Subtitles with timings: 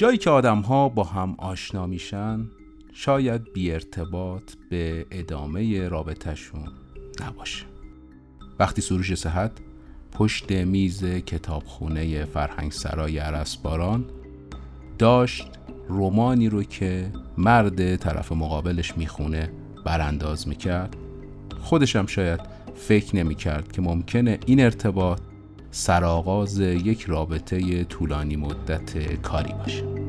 [0.00, 2.46] جایی که آدم ها با هم آشنا میشن
[2.92, 6.68] شاید بی ارتباط به ادامه رابطهشون
[7.26, 7.64] نباشه.
[8.58, 9.50] وقتی سروش صحت
[10.12, 14.04] پشت میز کتابخونه فرهنگ سرای عرسباران
[14.98, 15.48] داشت
[15.88, 19.52] رومانی رو که مرد طرف مقابلش می‌خونه
[19.84, 20.96] برانداز می‌کرد
[21.60, 22.40] خودشم شاید
[22.74, 25.20] فکر نمی‌کرد که ممکنه این ارتباط
[25.70, 29.99] سرآغاز یک رابطه طولانی مدت کاری باشه.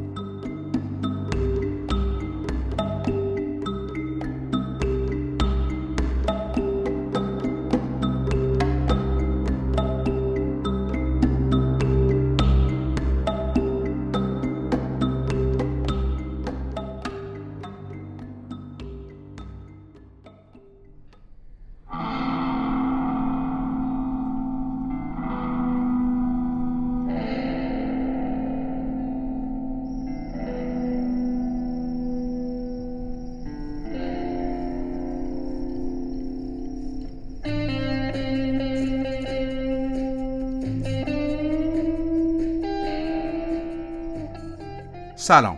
[45.22, 45.58] سلام.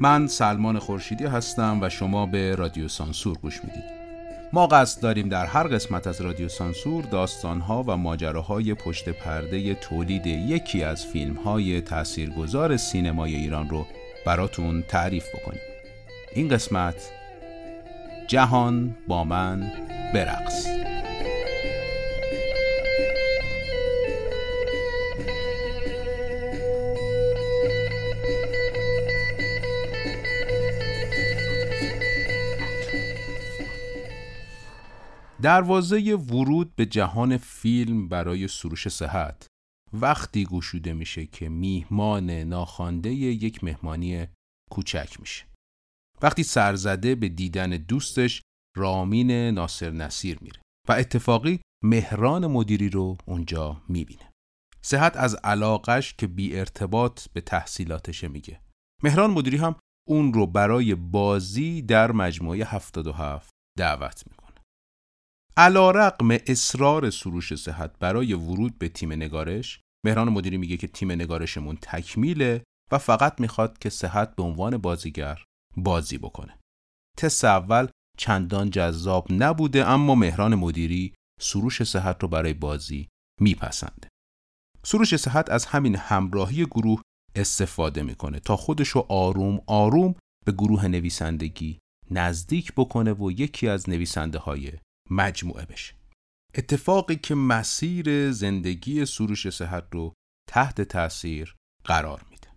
[0.00, 3.84] من سلمان خورشیدی هستم و شما به رادیو سانسور گوش می‌دید.
[4.52, 10.26] ما قصد داریم در هر قسمت از رادیو سانسور داستانها و ماجراهای پشت پرده تولید
[10.26, 13.86] یکی از فیلمهای تاثیرگذار سینمای ایران رو
[14.26, 15.62] براتون تعریف بکنیم.
[16.34, 17.10] این قسمت
[18.28, 19.72] جهان با من
[20.14, 20.73] برقص.
[35.44, 39.46] دروازه ورود به جهان فیلم برای سروش صحت.
[39.92, 44.26] وقتی گشوده میشه که میهمان ناخوانده یک مهمانی
[44.70, 45.44] کوچک میشه.
[46.22, 48.42] وقتی سرزده به دیدن دوستش
[48.76, 54.30] رامین ناصر نصیر میره و اتفاقی مهران مدیری رو اونجا می‌بینه.
[54.84, 58.60] صحت از علاقش که بی ارتباط به تحصیلاتشه میگه.
[59.02, 59.76] مهران مدیری هم
[60.08, 64.43] اون رو برای بازی در مجموعه 77 دعوت می‌کنه.
[65.56, 71.12] علا رقم اصرار سروش صحت برای ورود به تیم نگارش مهران مدیری میگه که تیم
[71.12, 75.44] نگارشمون تکمیله و فقط می‌خواد که صحت به عنوان بازیگر
[75.76, 76.58] بازی بکنه.
[77.18, 77.88] تست اول
[78.18, 83.08] چندان جذاب نبوده اما مهران مدیری سروش صحت رو برای بازی
[83.40, 84.08] میپسنده.
[84.84, 87.02] سروش صحت از همین همراهی گروه
[87.34, 90.14] استفاده می‌کنه تا خودشو آروم آروم
[90.46, 91.78] به گروه نویسندگی
[92.10, 94.72] نزدیک بکنه و یکی از نویسنده های
[95.10, 95.94] مجموعه بشه.
[96.54, 100.14] اتفاقی که مسیر زندگی سروش صحت رو
[100.50, 101.54] تحت تاثیر
[101.84, 102.48] قرار میده.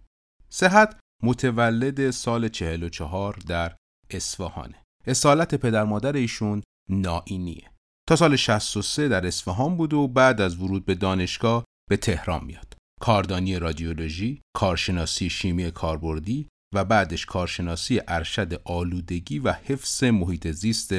[0.50, 3.76] صحت متولد سال 44 در
[4.10, 4.84] اصفهانه.
[5.08, 7.72] اصالت پدر مادر ایشون نائینیه.
[8.08, 12.74] تا سال 63 در اصفهان بود و بعد از ورود به دانشگاه به تهران میاد.
[13.02, 20.94] کاردانی رادیولوژی، کارشناسی شیمی کاربردی و بعدش کارشناسی ارشد آلودگی و حفظ محیط زیست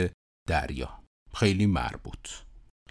[0.49, 1.03] دریا.
[1.39, 2.29] خیلی مربوط.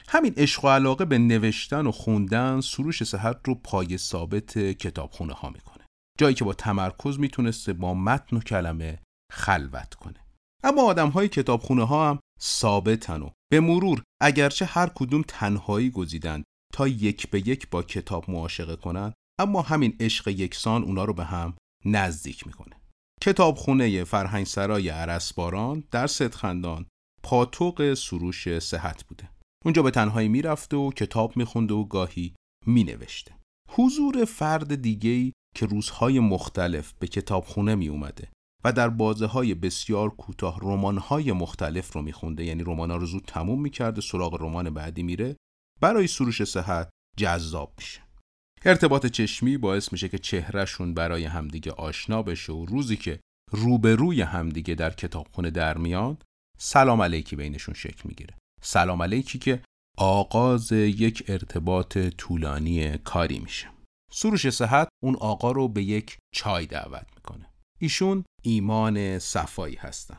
[0.08, 5.50] همین عشق و علاقه به نوشتن و خوندن سروش صحت رو پای ثابت کتابخونه ها
[5.50, 5.86] می‌کنه.
[6.20, 9.00] جایی که با تمرکز می‌تونسته با متن و کلمه
[9.32, 10.26] خلوت کنه.
[10.64, 16.44] اما آدم های کتابخونه ها هم ثابتن و به مرور اگرچه هر کدوم تنهایی گزیدند
[16.74, 21.26] تا یک به یک با کتاب معاشقه کنند اما همین عشق یکسان اونا رو به
[21.26, 21.54] هم
[21.86, 22.76] نزدیک می‌کنه.
[23.22, 26.86] کتابخونه فرهنگ سرای عرسباران در ستخندان
[27.28, 29.30] پاتوق سروش صحت بوده.
[29.66, 32.34] اونجا به تنهایی می‌رفت و کتاب میخونده و گاهی
[32.66, 33.36] مینوشته.
[33.70, 38.30] حضور فرد دیگهی که روزهای مختلف به کتابخونه می اومده
[38.64, 43.06] و در بازه های بسیار کوتاه رمان های مختلف رو میخونده یعنی رمان ها رو
[43.06, 45.36] زود تموم می‌کرده سراغ رمان بعدی میره
[45.82, 48.02] برای سروش صحت جذاب میشه.
[48.66, 53.20] ارتباط چشمی باعث میشه که چهرهشون برای همدیگه آشنا بشه و روزی که
[53.52, 56.24] روبروی همدیگه در کتابخونه در میاد
[56.58, 58.38] سلام علیکی بینشون شکل می‌گیره.
[58.62, 59.62] سلام علیکی که
[59.98, 63.68] آغاز یک ارتباط طولانی کاری میشه.
[64.12, 67.46] سروش صحت اون آقا رو به یک چای دعوت می‌کنه.
[67.80, 70.18] ایشون ایمان صفایی هستن.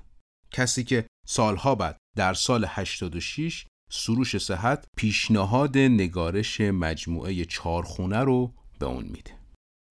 [0.51, 8.87] کسی که سالها بعد در سال 86 سروش صحت پیشنهاد نگارش مجموعه چارخونه رو به
[8.87, 9.38] اون میده.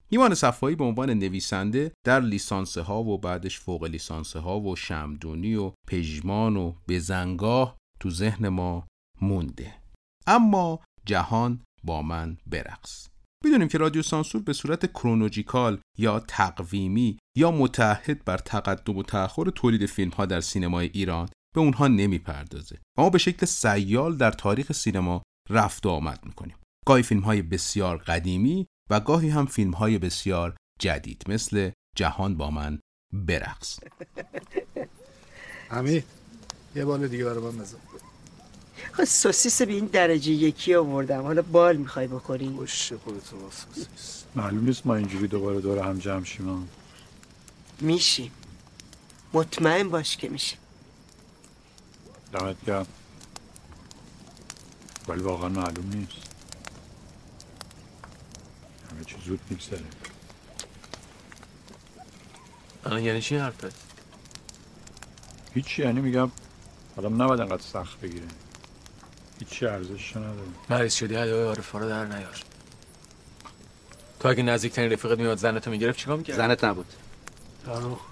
[0.10, 5.56] ایمان صفایی به عنوان نویسنده در لیسانسه ها و بعدش فوق لیسانسه ها و شمدونی
[5.56, 8.88] و پژمان و بزنگاه تو ذهن ما
[9.22, 9.74] مونده.
[10.28, 13.08] اما جهان با من برقص.
[13.44, 19.50] می‌دونیم که رادیو سانسور به صورت کرونولوژیکال یا تقویمی یا متحد بر تقدم و تأخر
[19.50, 22.80] تولید فیلم ها در سینمای ایران به اونها نمی‌پردازه.
[22.98, 26.56] اما به شکل سیال در تاریخ سینما رفت و آمد می‌کنیم.
[26.86, 32.52] گاهی فیلم های بسیار قدیمی و گاهی هم فیلم های بسیار جدید مثل جهان با
[32.52, 32.80] من
[33.14, 33.80] برقص.
[35.72, 36.04] امیر
[36.76, 37.78] یه بال دیگه برای من بزن.
[38.92, 41.22] خب سوسیس به این درجه یکی آوردم.
[41.22, 44.24] حالا بال می‌خوای بخوری؟ خوش خودتو با سوسیس.
[44.36, 46.70] معلوم نیست ما اینجوری دوباره دور هم جمع شیم.
[47.82, 48.32] میشیم.
[49.34, 50.60] مطمئن باش که میشیم.
[52.34, 52.88] دمت گرم.
[55.08, 56.12] ولی واقعا معلوم نیست
[58.92, 59.84] همه چی زود میگذره.
[62.86, 63.76] الان یعنی چی حرفت
[65.54, 66.32] هیچی یعنی میگم
[66.98, 68.26] آدم نباید انقدر سخت بگیره.
[69.40, 70.48] هیچی ارزش نداره.
[70.70, 72.44] مریض شدی هدای عارفا رو در نیار.
[74.20, 76.94] تو اگه نزدیکترین رفیقت میاد زنتو می‌گرفت چیکار می‌کرد زنت نبود.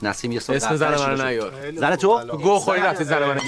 [0.02, 3.40] نسیم یه صبح اسم زن من نیار زن تو؟ گو خوری رفتی زن من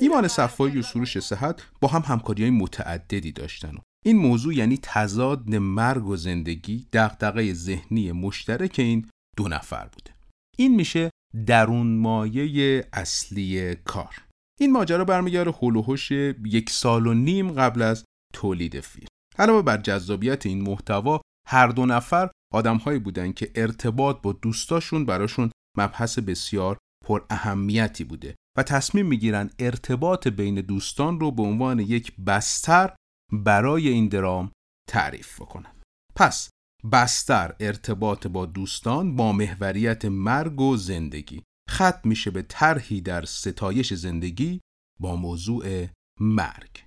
[0.00, 3.74] ایمان صفایی و سروش صحت با هم همکاری های متعددی داشتن.
[4.06, 10.14] این موضوع یعنی تضاد مرگ و زندگی دغدغه ذهنی مشترک این دو نفر بوده.
[10.58, 11.10] این میشه
[11.46, 14.14] درون مایه اصلی کار.
[14.60, 15.96] این ماجرا برمیگرده هول و
[16.44, 19.08] یک سال و نیم قبل از تولید فیلم.
[19.38, 25.50] علاوه بر جذابیت این محتوا هر دو نفر آدمهایی بودن که ارتباط با دوستاشون براشون
[25.76, 32.16] مبحث بسیار پر اهمیتی بوده و تصمیم می‌گیرن ارتباط بین دوستان رو به عنوان یک
[32.16, 32.94] بستر
[33.32, 34.52] برای این درام
[34.88, 35.80] تعریف بکنن.
[36.16, 36.50] پس
[36.92, 41.42] بستر ارتباط با دوستان با محوریت مرگ و زندگی.
[41.70, 44.60] ختم میشه به طرحی در ستایش زندگی
[45.00, 45.86] با موضوع
[46.20, 46.83] مرگ.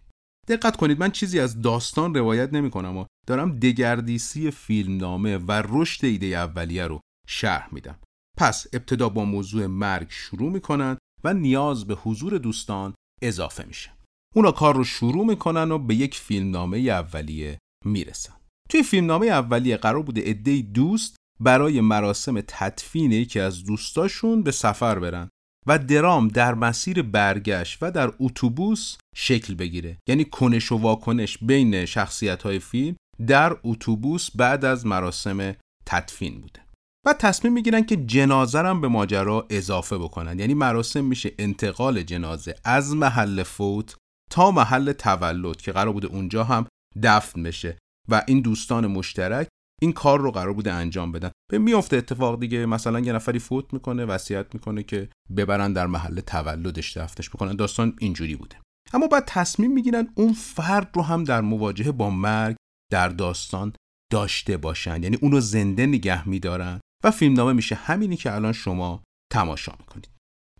[0.47, 6.05] دقت کنید من چیزی از داستان روایت نمی کنم و دارم دگردیسی فیلمنامه و رشد
[6.05, 7.99] ایده اولیه رو شرح میدم.
[8.37, 13.93] پس ابتدا با موضوع مرگ شروع می‌کنن و نیاز به حضور دوستان اضافه میشه.
[14.35, 18.33] اونا کار رو شروع می‌کنن و به یک فیلمنامه اولیه می‌رسن.
[18.69, 24.99] توی فیلمنامه اولیه قرار بوده عده دوست برای مراسم تدفین یکی از دوستاشون به سفر
[24.99, 25.29] برن.
[25.67, 29.97] و درام در مسیر برگشت و در اتوبوس شکل بگیره.
[30.09, 32.95] یعنی کنش و واکنش بین شخصیت های فیلم
[33.27, 35.55] در اتوبوس بعد از مراسم
[35.85, 36.59] تدفین بوده.
[37.05, 40.39] و تصمیم می‌گیرن که جنازه هم به ماجرا اضافه بکنن.
[40.39, 43.95] یعنی مراسم میشه انتقال جنازه از محل فوت
[44.31, 46.67] تا محل تولد که قرار بوده اونجا هم
[47.03, 47.77] دفن بشه.
[48.09, 49.47] و این دوستان مشترک
[49.81, 51.31] این کار رو قرار بوده انجام بدن.
[51.51, 56.19] به میفته اتفاق دیگه مثلا یه نفری فوت می‌کنه وصیت می‌کنه که ببرن در محل
[56.19, 57.55] تولدش دفنش بکنن.
[57.55, 58.55] داستان اینجوری بوده.
[58.93, 62.55] اما بعد تصمیم می‌گیرن اون فرد رو هم در مواجهه با مرگ
[62.91, 63.73] در داستان
[64.11, 65.03] داشته باشن.
[65.03, 69.03] یعنی اون رو زنده نگه میدارن و فیلمنامه میشه همینی که الان شما
[69.33, 70.09] تماشا می‌کنید.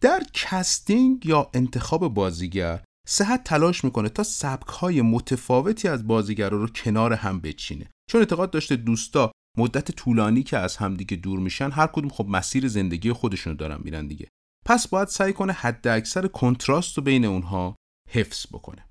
[0.01, 6.67] در casting یا انتخاب بازیگر صحت تلاش می‌کنه تا سبک های متفاوتی از بازیگر رو
[6.67, 7.89] کنار هم بچینه.
[8.11, 12.67] چون اعتقاد داشته دوستا مدت طولانی که از همدیگه دور میشن هر کدوم خب مسیر
[12.67, 14.27] زندگی خودشونو دارن میرن دیگه.
[14.65, 17.75] پس باید سعی کنه حد اکثر کنتراست رو بین اونها
[18.09, 18.87] حفظ بکنه.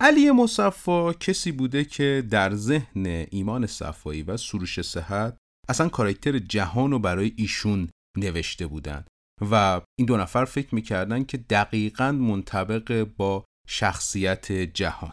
[0.00, 5.36] علی مصفا کسی بوده که در ذهن ایمان صفایی و سروش صحت
[5.68, 9.04] اصلا کاراکتر جهان رو برای ایشون نوشته بودن
[9.50, 15.12] و این دو نفر فکر می‌کردن که دقیقا منطبق با شخصیت جهان.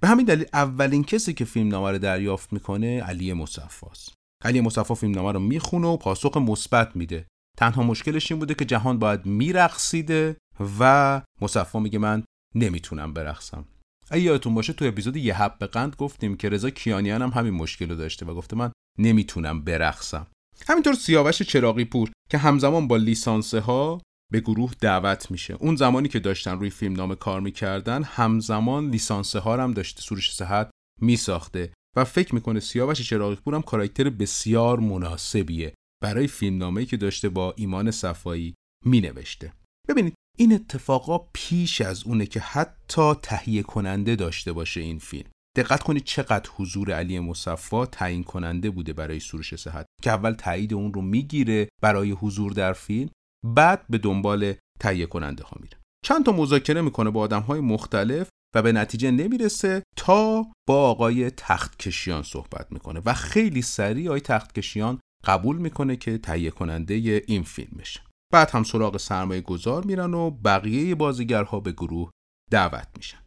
[0.00, 4.14] به همین دلیل اولین کسی که فیلم نامه رو دریافت می‌کنه علی مصفاست
[4.44, 7.26] علی مصفا فیلم نامه رو می‌خونه و پاسخ مثبت میده.
[7.58, 10.36] تنها مشکلش این بوده که جهان باید میرقصیده
[10.80, 13.64] و مصفا میگه من نمی‌تونم برقصم.
[14.10, 17.88] اگه یادتون باشه تو اپیزود یه حب قند گفتیم که رضا کیانیان هم همین مشکل
[17.88, 20.26] رو داشته و گفته من نمی‌تونم برقصم.
[20.68, 24.00] همینطور سیاوش چراقی پور که همزمان با لیسانسه ها
[24.30, 25.54] به گروه دعوت میشه.
[25.54, 30.34] اون زمانی که داشتن روی فیلم نام کار می‌کردن همزمان لیسانسه ها هم داشته سروش
[30.34, 30.70] صحت
[31.00, 37.28] میساخته و فکر می‌کنه سیاوش چراغی پور هم کاراکتر بسیار مناسبیه برای فیلمنامه‌ای که داشته
[37.28, 39.52] با ایمان صفایی مینوشته.
[39.88, 45.30] ببینید این اتفاقا پیش از اونه که حتی تهیه کننده داشته باشه این فیلم.
[45.56, 50.74] دقت کنید چقدر حضور علی مصفا تعیین کننده بوده برای سروش صحت که اول تایید
[50.74, 53.10] اون رو می‌گیره برای حضور در فیلم
[53.46, 55.78] بعد به دنبال تهیه کننده ها میره.
[56.04, 61.30] چند تا مذاکره می‌کنه با آدم های مختلف و به نتیجه نمی‌رسه تا با آقای
[61.30, 67.22] تخت کشیان صحبت می‌کنه و خیلی سریع آقای تخت کشیان قبول می‌کنه که تهیه کننده
[67.26, 68.00] این فیلم بشه
[68.32, 72.10] بعد هم سراغ سرمایه گذار میرن و بقیه بازیگرها به گروه
[72.50, 73.18] دعوت میشن.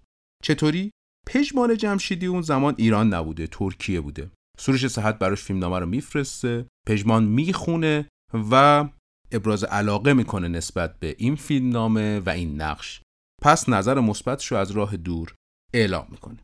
[0.43, 0.91] چطوری؟
[1.27, 4.31] پژمان جمشیدی اون زمان ایران نبوده ترکیه بوده.
[4.59, 6.67] سروش صحت براش فیلمنامه رو میفرسته.
[6.87, 8.07] پژمان می‌خونه
[8.51, 8.89] و
[9.33, 13.01] ابراز علاقه می‌کنه نسبت به این فیلمنامه و این نقش.
[13.41, 15.35] پس نظر مثبتش رو از راه دور
[15.73, 16.39] اعلام می‌کنه.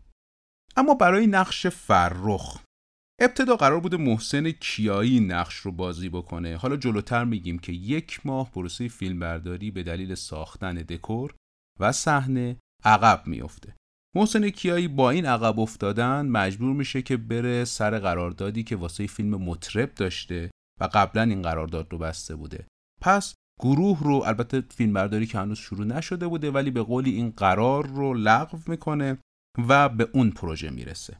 [0.77, 2.59] اما برای نقش فرخ
[3.21, 6.57] ابتدا قرار بوده محسن کیایی نقش رو بازی بکنه.
[6.57, 11.35] حالا جلوتر میگیم که یک ماه پروسه فیلمبرداری به دلیل ساختن دکور
[11.79, 13.75] و صحنه عقب میفته
[14.15, 19.35] محسن کیایی با این عقب افتادن مجبور میشه که بره سر قراردادی که واسه فیلم
[19.35, 22.67] مطرب داشته و قبلا این قرارداد رو بسته بوده.
[23.01, 27.87] پس گروه رو البته فیلمبرداری که هنوز شروع نشده بوده ولی به قولی این قرار
[27.87, 29.17] رو لغو می‌کنه
[29.67, 31.17] و به اون پروژه می‌رسه.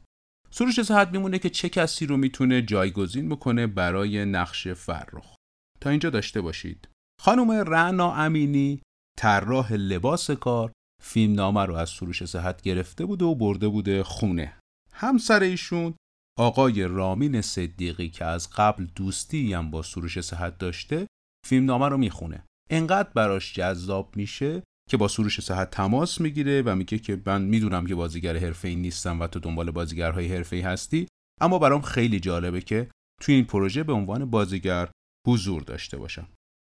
[0.52, 5.36] سروش صحت میمونه که چه کسی رو می‌تونه جایگزین بکنه برای نقش فرخ.
[5.82, 6.88] تا اینجا داشته باشید.
[7.22, 8.82] خانم رعنا امینی
[9.18, 10.72] طراح لباس کار
[11.04, 14.58] فیلمنامه رو از سروش صحت گرفته بوده و برده بوده خونه.
[14.94, 15.94] همسر ایشون
[16.38, 21.08] آقای رامین صدیقی که از قبل دوستی هم با سروش صحت داشته
[21.46, 22.44] فیلمنامه رو می‌خونه.
[22.70, 27.86] انقدر براش جذاب میشه که با سروش صحت تماس می‌گیره و میگه که من می‌دونم
[27.86, 31.08] که بازیگر حرفه‌ای نیستم و تو دنبال بازیگرهای حرفه‌ای هستی
[31.42, 32.90] اما برام خیلی جالبه که
[33.22, 34.90] توی این پروژه به عنوان بازیگر
[35.28, 36.28] حضور داشته باشم.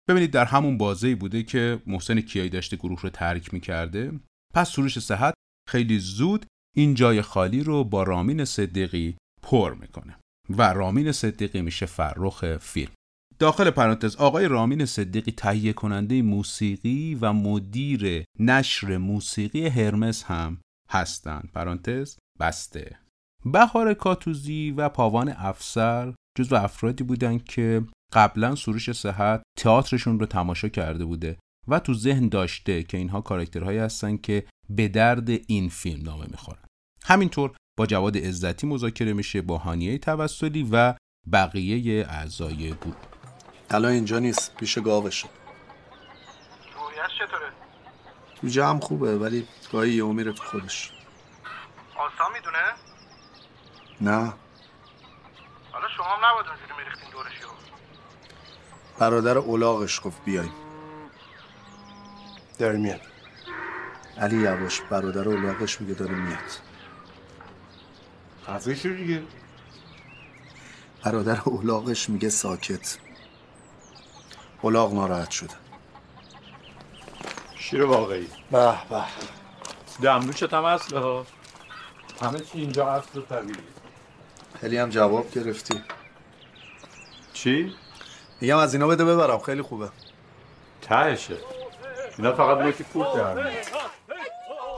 [0.10, 4.12] ببینید در همون بازی بوده که محسن کیایی داشته گروه رو ترک می‌کرده.
[4.54, 5.34] پس سروش صحت
[5.70, 6.46] خیلی زود
[6.76, 10.18] این جای خالی رو با رامین صدیقی پر می‌کنه
[10.50, 12.92] و رامین صدیقی میشه فرخ فیلم.
[13.40, 21.50] داخل پرانتز آقای رامین صدیقی تهیه کننده موسیقی و مدیر نشر موسیقی هرمس هم هستند.
[21.54, 23.00] پرانتز بسته.
[23.46, 30.70] بهار کاتوزی و پاوان افسر جزو افرادی بودند که قبلا سروش صحت تئاترشون رو تماشا
[30.70, 36.04] کرده بوده و تو ذهن داشته که اینها کاراکترهایی هستن که به درد این فیلم
[36.04, 36.64] نامه می‌خورن.
[37.04, 40.96] همینطور با جواد عزتی مذاکره میشه با هانیه توسلی و
[41.32, 43.17] بقیه اعضای گروه.
[43.70, 44.56] الان اینجا نیست.
[44.56, 45.30] پیش گاوشه
[47.20, 47.52] چطوره؟
[48.42, 50.92] تو جمع خوبه ولی گاهی یهو میره تو خودش.
[51.96, 52.74] آسا می‌دونه؟
[54.02, 54.34] نه.
[55.72, 57.52] حالا شما هم نباید اونجوری میریختین دورش یهو.
[59.00, 60.54] برادر اولاغش گفت بیایم.
[62.60, 63.02] داره میاد.
[64.18, 66.40] علی یواش برادر اولاغش میگه داره میاد.
[68.48, 69.24] خفه شو دیگه.
[71.04, 72.98] برادر اولاغش میگه ساکت.
[74.68, 75.54] اولاغ ناراحت شده
[77.60, 78.28] شیر واقعی.
[78.52, 79.04] به به.
[80.02, 81.26] دمنوشت هم اصله ها
[82.22, 83.58] همه چی اینجا اصل و طبیعی.
[84.62, 85.84] خیلی هم جواب گرفتی.
[87.34, 87.74] چی؟
[88.42, 89.90] میگم از اینا بده ببرم خیلی خوبه.
[90.82, 91.38] تهشه.
[92.18, 93.52] اینا فقط نوکی پول در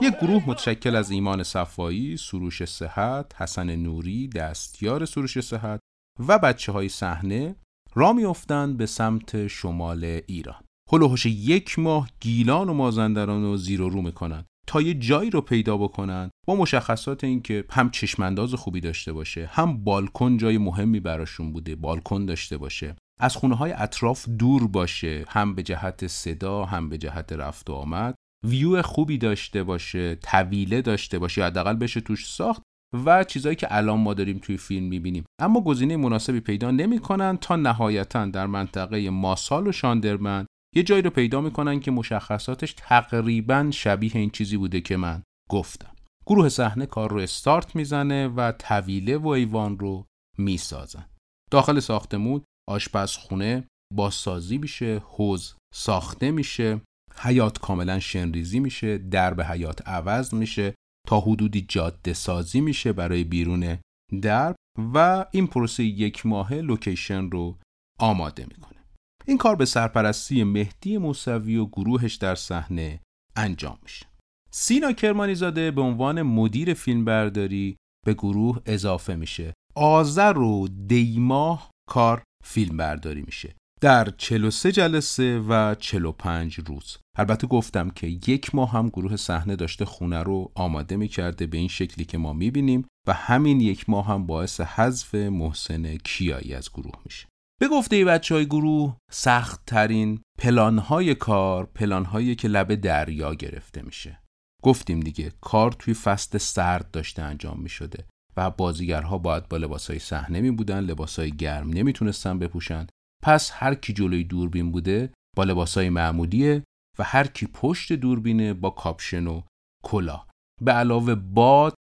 [0.00, 5.80] یک گروه متشکل از ایمان صفایی، سروش صحت، حسن نوری، دستیار سروش صحت
[6.28, 7.56] و بچه های صحنه
[7.94, 10.62] را میافتند به سمت شمال ایران.
[10.92, 15.40] هلوهوش یک ماه گیلان و مازندران رو زیر و رو می‌کنن تا یه جایی رو
[15.40, 21.52] پیدا بکنن با مشخصات اینکه هم چشمانداز خوبی داشته باشه هم بالکن جای مهمی براشون
[21.52, 22.96] بوده بالکن داشته باشه.
[23.20, 27.72] از خونه های اطراف دور باشه هم به جهت صدا هم به جهت رفت و
[27.72, 28.14] آمد.
[28.46, 32.62] ویو خوبی داشته باشه طویله داشته باشه حداقل بشه توش ساخت.
[32.94, 35.24] و چیزایی که الان ما داریم توی فیلم می‌بینیم.
[35.40, 41.10] اما گزینه مناسبی پیدا نمی‌کنن تا نهایتا در منطقه ماسال و شاندرمن یه جایی رو
[41.10, 45.92] پیدا می‌کنن که مشخصاتش تقریبا شبیه این چیزی بوده که من گفتم.
[46.26, 50.06] گروه صحنه کار رو استارت می‌زنه و طویله و ایوان رو
[50.38, 51.06] می‌سازن.
[51.50, 56.80] داخل ساختمون آشپزخونه بازسازی میشه حوز ساخته میشه
[57.16, 60.74] حیات کاملا شنریزی میشه درب حیات عوض میشه
[61.08, 63.78] تا حدودی جاده سازی میشه برای بیرون
[64.22, 64.56] درب
[64.94, 67.58] و این پروسه یک ماهه لوکیشن رو
[67.98, 68.84] آماده می‌کنه.
[69.26, 73.00] این کار به سرپرستی مهدی موسوی و گروهش در صحنه
[73.36, 74.06] انجام میشه.
[74.50, 77.76] سینا کرمانی زاده به عنوان مدیر فیلمبرداری
[78.06, 79.54] به گروه اضافه میشه.
[79.74, 83.54] آذر و دیماه کار فیلم برداری میشه.
[83.80, 86.98] در 43 جلسه و 45 روز.
[87.20, 91.68] البته گفتم که یک ماه هم گروه صحنه داشته خونه رو آماده می‌کرده به این
[91.68, 96.94] شکلی که ما می‌بینیم و همین یک ماه هم باعث حذف محسن کیایی از گروه
[97.04, 97.26] میشه.
[97.60, 102.74] به گفته ای بچه های گروه سخت ترین پلان های کار پلان هایی که لب
[102.74, 104.20] دریا گرفته میشه.
[104.62, 110.40] گفتیم دیگه کار توی فصل سرد داشته انجام می‌شده و بازیگرها باید با لباسای صحنه
[110.40, 112.86] می بودن لباسای گرم نمی‌تونستن بپوشن.
[113.22, 116.62] پس هر کی جلوی دوربین بوده با لباسای معمولیه
[116.98, 119.42] و هر کی پشت دوربینه با کاپشن و
[119.84, 120.28] کلاه
[120.62, 121.74] به علاوه باد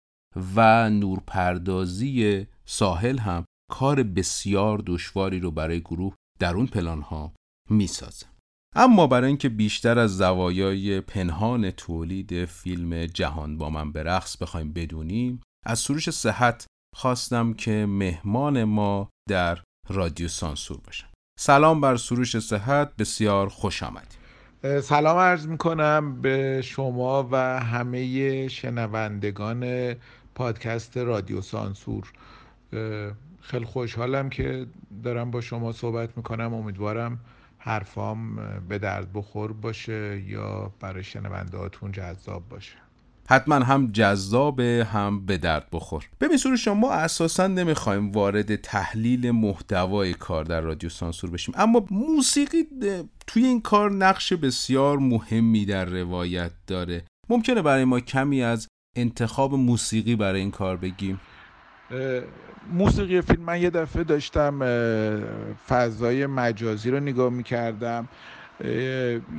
[0.55, 7.33] و نورپردازی ساحل هم کار بسیار دشواری رو برای گروه در اون پلان ها
[7.69, 8.25] می‌سازه.
[8.75, 14.73] اما برای اینکه بیشتر از زوایای پنهان تولید فیلم جهان با من به رقص بخوایم
[14.73, 21.07] بدونیم از سروش صحت خواستم که مهمان ما در رادیو سانسور باشن.
[21.39, 24.26] سلام بر سروش صحت بسیار خوش آمدید.
[24.63, 29.93] سلام عرض می‌کنم به شما و همه شنوندگان
[30.35, 32.11] پادکست رادیو سانسور.
[33.41, 34.67] خیلی خوشحالم که
[35.03, 36.53] دارم با شما صحبت می‌کنم.
[36.53, 37.19] امیدوارم
[37.57, 38.35] حرفام
[38.69, 42.86] به درد بخور باشه یا برای شنوندهاتون جذاب باشه.
[43.29, 46.05] حتما هم جذابه هم به درد بخور.
[46.21, 51.55] ببین سور شما اساسا نمی‌خوایم وارد تحلیل محتوای کار در رادیو سانسور بشیم.
[51.57, 52.63] اما موسیقی
[53.27, 57.03] توی این کار نقش بسیار مهمی در روایت داره.
[57.29, 61.19] ممکنه برای ما کمی از انتخاب موسیقی برای این کار بگیم؟
[62.73, 64.59] موسیقی فیلم من یه دفعه داشتم
[65.67, 68.07] فضای مجازی رو نگاه می‌کردم.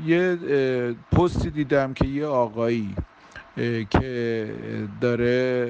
[0.06, 0.38] یه
[1.12, 2.94] پستی دیدم که یه آقایی
[3.90, 4.48] که
[5.00, 5.68] داره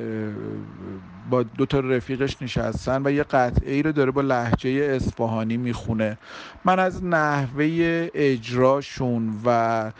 [1.31, 6.19] با دو تا رفیقش نشستن و یه قطعه ای رو داره با لحجه اصفهانی می‌خونه.
[6.65, 9.93] من از نحوه اجراشون و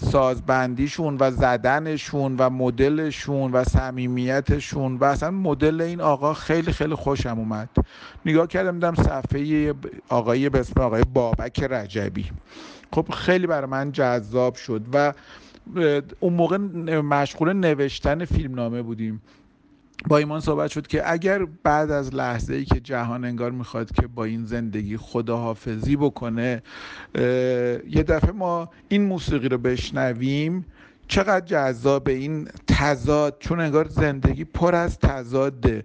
[0.00, 7.38] سازبندیشون و زدنشون و مدلشون و صمیمیتشون و اصلا مدل این آقا خیلی خیلی خوشم
[7.38, 7.68] اومد.
[8.26, 9.74] نگاه کردم دیدم صفحه
[10.08, 12.30] آقای به اسم آقای بابک رجبی.
[12.92, 15.12] خب خیلی برای من جذاب شد و
[16.20, 16.56] اون موقع
[17.00, 19.22] مشغول نوشتن فیلمنامه بودیم.
[20.06, 24.06] با ایمان صحبت شد که اگر بعد از لحظه ای که جهان انگار می‌خواد که
[24.06, 26.62] با این زندگی خداحافظی بکنه
[27.88, 30.66] یه دفعه ما این موسیقی رو بشنویم
[31.08, 35.84] چقدر جذاب این تضاد چون انگار زندگی پر از تضاده.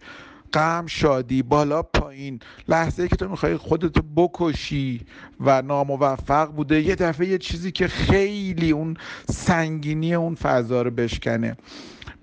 [0.54, 2.40] غم شادی بالا پایین.
[2.68, 5.02] لحظه ای که تو می‌خوای خودتو بکشی
[5.40, 8.98] و ناموفق بوده یه دفعه یه چیزی که خیلی اون
[9.30, 11.58] سنگینی اون فضا رو بشکنه.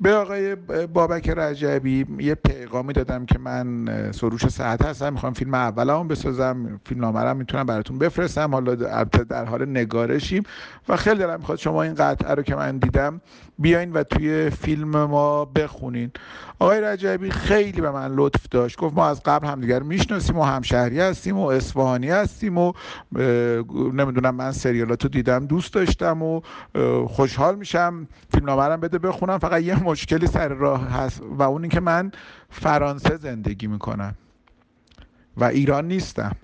[0.00, 0.54] به آقای
[0.86, 7.00] بابک رجبی یه پیغامی دادم که من سروش ساعت هستم می‌خوام فیلم اولمو بسازم فیلم
[7.00, 8.50] نامرم می‌تونم براتون بفرستم.
[8.54, 10.42] حالا در حال نگارشیم
[10.88, 13.20] و خیلی دلم می‌خواد شما این قطعه رو که من دیدم
[13.58, 16.10] بیاین و توی فیلم ما بخونین.
[16.58, 18.78] آقای رجبی خیلی به من لطف داشت.
[18.78, 22.72] گفت ما از قبل همدیگر می‌شناسیم و همشهری هستیم و اصفهانی هستیم و
[23.92, 26.40] نمی‌دونم من سریالاتو دیدم دوست داشتم و
[27.06, 28.08] خوشحال میشم.
[28.32, 32.12] فیلم نامرم بده بخونم فقط یه مشکلی سر راه هست و اون اینکه من
[32.50, 34.14] فرانسه زندگی می‌کنم
[35.36, 36.36] و ایران نیستم.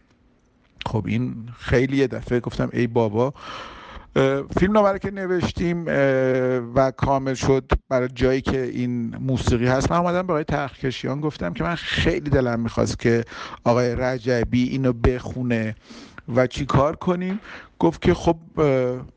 [0.86, 3.34] خب این خیلی یه دفعه گفتم ای بابا.
[4.58, 5.84] فیلم نامه که نوشتیم
[6.74, 9.92] و کامل شد برای جایی که این موسیقی هست.
[9.92, 13.24] من اومدم به آقای تحقیقشیان گفتم که من خیلی دلم می‌خواست که
[13.64, 15.74] آقای رجبی اینو بخونه.
[16.36, 17.40] و چی کار کنیم؟
[17.78, 18.36] گفت که خب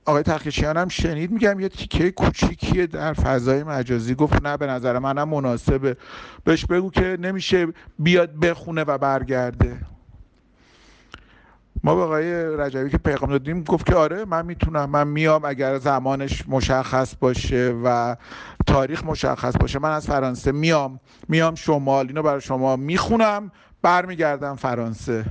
[0.05, 4.15] آقای تحقیقشیان هم شنید میگم یه تیکه کوچیکیه در فضای مجازی.
[4.15, 5.97] گفت نه به نظر منم مناسبه.
[6.43, 7.67] بهش بگو که نمیشه
[7.99, 9.77] بیاد بخونه و برگرده.
[11.83, 15.77] ما به آقای رجبی که پیغام دادیم گفت که آره من می‌تونم من میام اگر
[15.77, 18.15] زمانش مشخص باشه و
[18.65, 20.99] تاریخ مشخص باشه من از فرانسه میام.
[21.27, 25.25] میام شمال اینو برای شما می‌خونم برمیگردم فرانسه.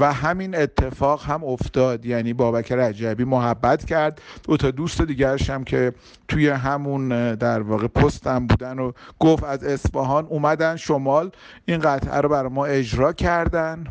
[0.00, 2.06] و همین اتفاق هم افتاد.
[2.06, 4.22] یعنی بابک رجبی محبت کرد.
[4.42, 5.92] دو تا دوست دیگرش هم که
[6.28, 11.30] توی همون در واقع پستم بودن و گفت از اصفهان اومدن شمال.
[11.66, 13.84] این قطعه رو برای ما اجرا کردن.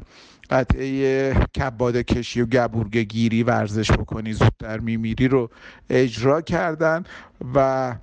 [0.50, 5.50] قطعه کباد کشی و گبورگه گیری ورزش بکنی زودتر میمیری رو
[5.89, 7.04] اجرا کردن.
[7.56, 7.96] و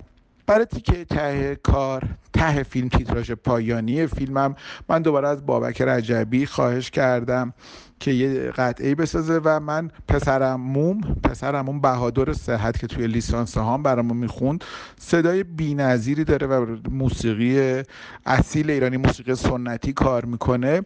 [0.47, 4.55] برای تیکه ته کار ته فیلم تیتراژ پایانی فیلمم
[4.89, 7.53] من دوباره از بابک رجبی خواهش کردم.
[8.01, 13.57] که یه قطعه بسازه و من پسرم موم پسرم موم بهادر صحت که توی لیسانس
[13.57, 14.63] هم برامون می‌خوند
[14.99, 17.83] صدای بینظیری داره و موسیقی
[18.25, 20.81] اصیل ایرانی موسیقی سنتی کار می‌کنه.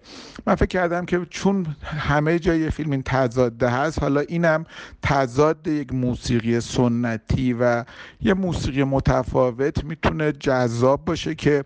[0.48, 4.66] من فکر کردم که چون همه جای فیلم این تضاده هست حالا اینم
[5.02, 7.86] تضاد یک موسیقی سنتی و
[8.22, 11.64] یه موسیقی متفاوت می‌تونه جذاب باشه که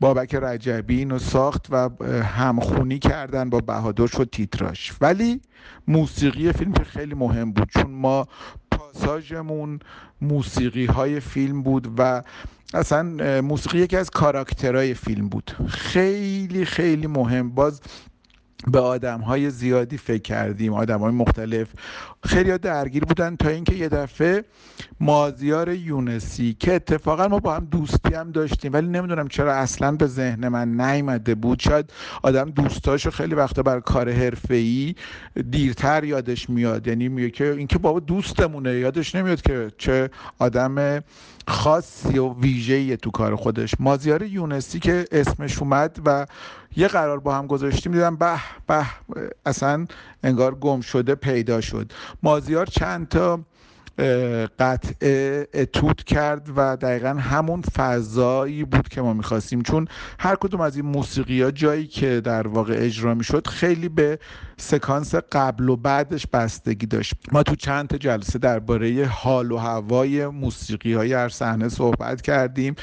[0.00, 1.90] بابک رجبی اینو ساخت و
[2.22, 5.40] همخونی کردن با بهادر شد تیتراش ولی
[5.88, 8.26] موسیقی فیلم خیلی مهم بود چون ما
[8.70, 9.78] پاساژمون
[10.20, 12.22] موسیقی های فیلم بود و
[12.74, 13.02] اصلا
[13.40, 15.56] موسیقی یکی از کاراکترهای فیلم بود.
[15.68, 17.50] خیلی خیلی مهم.
[17.50, 17.80] باز
[18.66, 21.68] به آدم های زیادی فکر کردیم آدم های مختلف.
[22.24, 24.44] خیلی درگیر بودن تا اینکه یه دفعه
[25.00, 30.06] مازیار یونسی که اتفاقا ما با هم دوستی هم داشتیم ولی نمی‌دونم چرا اصلا به
[30.06, 31.60] ذهن من نیامده بود.
[31.60, 31.92] شاید
[32.22, 34.08] آدم دوستاشو خیلی وقتا بر کار
[34.50, 34.94] ای
[35.50, 36.86] دیرتر یادش میاد.
[36.86, 41.02] یعنی میگه که اینکه بابا دوستمونه یادش نمیاد که چه آدم
[41.50, 43.74] خاصی و ویژه‌ای تو کار خودش.
[43.78, 46.26] مازیار یونسی که اسمش اومد و
[46.76, 48.86] یه قرار با هم گذاشتیم دیدم به به
[49.46, 49.86] اصلا
[50.22, 51.92] انگار گم شده پیدا شد.
[52.22, 53.40] مازیار چند تا
[54.58, 59.62] قطعه اتود کرد و دقیقا همون فضایی بود که ما می‌خواستیم.
[59.62, 64.18] چون هر کدوم از این موسیقی ها جایی که در واقع اجرا می‌شد خیلی به
[64.60, 67.14] سکانس قبل و بعدش بستگی داشت.
[67.32, 72.74] ما تو چند تا جلسه درباره حال و هوای موسیقی های هر صحنه صحبت کردیم.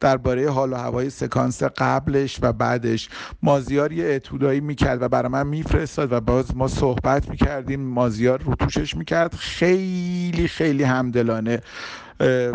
[0.00, 3.08] درباره حال و هوای سکانس قبلش و بعدش.
[3.42, 7.80] مازیار یه اتودایی می‌کرد و برای من میفرستاد و باز ما صحبت می‌کردیم.
[7.80, 9.34] مازیار رو توشش می‌کرد.
[9.34, 11.60] خیلی خیلی همدلانه.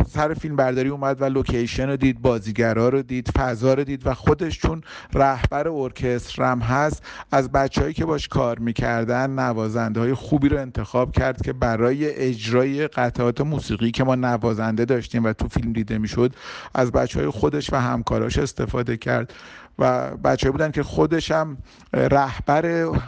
[0.07, 4.13] سر فیلم برداری اومد و لوکیشن رو دید بازیگرا رو دید فضا رو دید و
[4.13, 4.81] خودش چون
[5.13, 11.11] رهبر ارکستر هم هست از بچههایی که باش کار می‌کردن نوازنده های خوبی رو انتخاب
[11.11, 16.35] کرد که برای اجرای قطعات موسیقی که ما نوازنده داشتیم و تو فیلم دیده می‌شد
[16.75, 19.33] از بچه های خودش و همکاراش استفاده کرد.
[19.79, 21.57] و بچه بودن که خودش هم
[21.93, 22.65] رهبر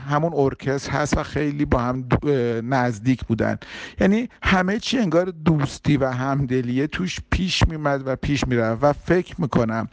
[0.10, 2.08] همون ارکستر هست و خیلی با هم
[2.64, 3.58] نزدیک بودن.
[4.00, 9.42] یعنی همه چی انگار دوستی و همدلیه توش پیش میمد و پیش می‌رفت و فکر
[9.42, 9.88] می‌کنم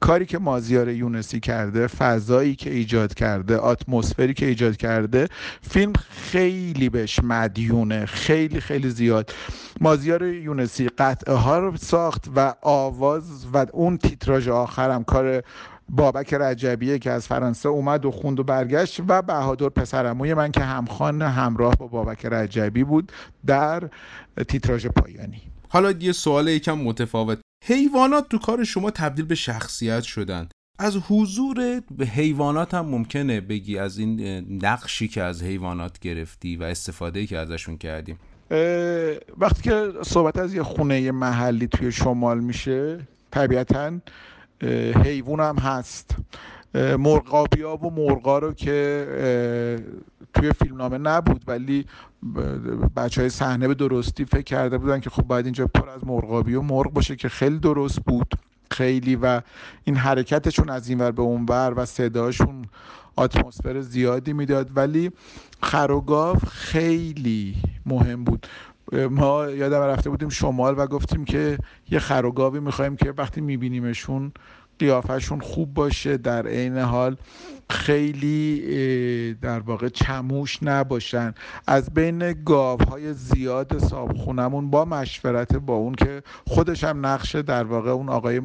[0.00, 5.28] کاری که مازیار یونسی کرده فضایی که ایجاد کرده اتمسفری که ایجاد کرده
[5.70, 9.34] فیلم خیلی بهش مدیونه خیلی خیلی زیاد.
[9.80, 15.42] مازیار یونسی قطعه ها رو ساخت و آواز و اون تیتراژ آخرم کار
[15.88, 20.60] بابک رجبیه که از فرانسه اومد و خوند و برگشت و بهادر پسرموی من که
[20.60, 23.12] همخوان همراه با بابک رجبی بود
[23.46, 23.90] در
[24.48, 25.42] تیتراژ پایانی.
[25.68, 27.38] حالا یه سوال یکم متفاوت.
[27.64, 30.48] حیوانات تو کار شما تبدیل به شخصیت شدن.
[30.78, 34.20] از حضور به حیوانات هم ممکنه بگی از این
[34.64, 38.18] نقشی که از حیوانات گرفتی و استفاده که ازشون کردیم.
[39.38, 43.92] وقتی که صحبت از یه خونه محلی توی شمال میشه طبیعتا
[45.04, 46.16] حیوان هم هست.
[46.74, 49.06] مرغابی ها و مرغا رو که
[50.34, 51.86] توی فیلمنامه نبود ولی
[52.96, 56.54] بچه های صحنه به درستی فکر کرده بودن که خب باید اینجا پر از مرغابی
[56.54, 58.34] و مرغ باشه که خیلی درست بود.
[58.70, 59.40] خیلی و
[59.84, 62.64] این حرکتشون از این ور به اون ور و صداشون
[63.18, 64.70] اتمسفر زیادی می‌داد.
[64.76, 65.10] ولی
[65.62, 68.46] خروگاو خیلی مهم بود.
[68.92, 71.58] ما یادم رفته بودیم شمال و گفتیم که
[71.90, 74.32] یه خروگاوی می‌خوایم که وقتی میبینیمشون
[74.78, 77.16] قیافشون خوب باشه در عین حال
[77.70, 81.34] خیلی در واقع چموش نباشن.
[81.66, 87.90] از بین گاوهای زیاد صابخونمون با مشورت با اون که خودش هم نقشه در واقع
[87.90, 88.40] اون آقای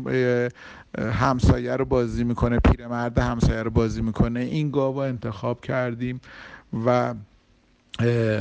[0.97, 6.21] همسایه رو بازی می‌کنه پیرمرد همسایه رو بازی می‌کنه این گاو انتخاب کردیم
[6.85, 7.13] و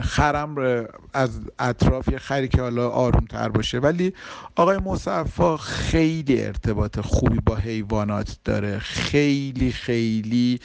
[0.03, 3.79] خرم از اطراف یه خری که حالا آروم تر باشه.
[3.79, 4.15] ولی
[4.57, 8.79] آقای مصفا خیلی ارتباط خوبی با حیوانات داره.
[8.79, 10.61] خیلی خیلی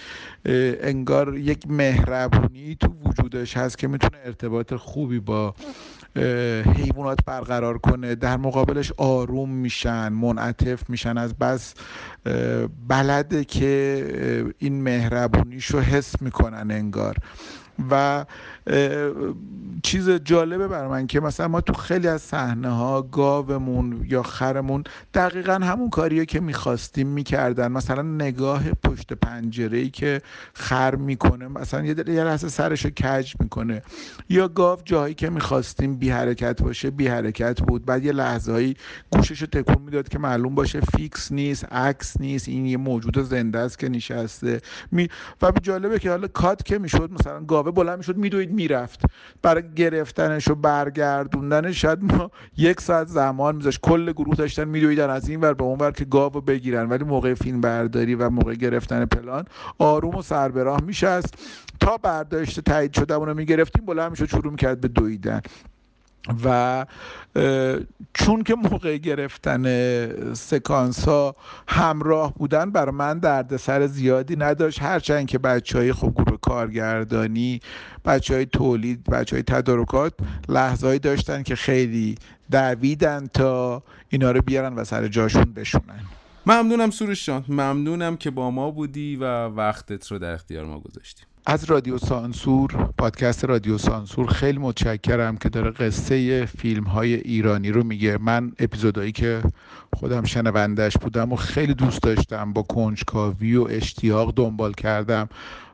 [0.82, 5.56] انگار یک مهربونی تو وجودش هست که می‌تونه ارتباط خوبی با
[6.76, 8.16] حیوانات برقرار کنه.
[8.16, 11.18] در مقابلش آروم میشن منعطف میشن.
[11.18, 11.74] از بس
[12.88, 17.16] بلده که این مهربونیشو حس می‌کنن انگار.
[17.90, 18.26] و
[19.84, 24.84] چیز جالبه برای من که مثلا ما تو خیلی از صحنه ها گاومون یا خرمون
[25.14, 27.68] دقیقا همون کاریه که می‌خواستیم می‌کردن.
[27.72, 30.22] مثلا نگاه پشت پنجره ای که
[30.54, 33.82] خر می‌کنه مثلا یه لحظه سرشو کج می‌کنه.
[34.30, 37.86] یا گاو جایی که می‌خواستیم بی حرکت باشه بی حرکت بود.
[37.86, 38.76] بعد یه لحظه هایی
[39.10, 42.48] گوششو تکون می‌داد که معلوم باشه فیکس نیست عکس نیست.
[42.48, 44.62] این یه موجود زنده است که نشسته.
[45.42, 49.02] و جالبه که حالا کات که می‌شد مثلا گاوه بلند می‌شد میدوید می‌رفت.
[49.42, 55.30] برای گرفتنش و برگردوندنش شاید ما یک ساعت زمان میذاش کل گروه داشتن میدویدن از
[55.30, 56.90] این ور به اون ور که گاو بگیرن.
[56.90, 59.46] ولی موقع فیلم برداری و موقع گرفتن پلان
[59.80, 61.36] آروم و سربراه میشست.
[61.80, 65.42] تا برداشت تایید شده اونو می‌گرفتیم بلند می‌شد شروع می‌کرد به دویدن.
[66.44, 66.86] و
[68.14, 69.64] چون که موقع گرفتن
[70.34, 71.36] سکانس ها
[71.68, 74.82] همراه بودن بر من دردسر زیادی نداشت.
[74.82, 77.60] هرچند که بچه های خوب گروه کارگردانی
[78.06, 80.14] بچه های تولید بچه های تدارکات
[80.50, 82.16] لحظه داشتن که خیلی
[82.52, 86.06] دویدن تا اینا رو بیارن و سر جاشون بشونن.
[86.46, 87.46] ممنونم سروش جان.
[87.48, 92.90] ممنونم که با ما بودی و وقتت رو در اختیار ما گذاشتیم از رادیو سانسور
[92.98, 98.18] پادکست رادیو سانسور خیلی متشکرم که داره قصه فیلم های ایرانی رو میگه.
[98.18, 99.42] من اپیزودهایی که
[99.94, 105.30] خودم شنوندش بودم و خیلی دوست داشتم با کنجکاوی و اشتیاق دنبال کردم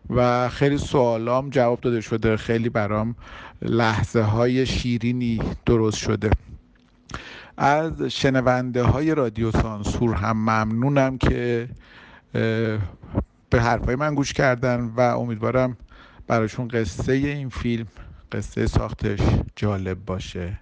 [0.10, 2.38] و خیلی سوالام جواب داده شده.
[2.38, 3.16] خیلی برام
[3.62, 6.30] لحظه های شیرینی درست شده.
[7.58, 11.70] از شنونده های رادیو سانسور هم ممنونم که
[13.50, 15.78] به حرفای من گوش کردن و امیدوارم
[16.28, 17.88] براشون قصه این فیلم
[18.32, 19.20] قصه ساختش
[19.56, 20.60] جالب باشه.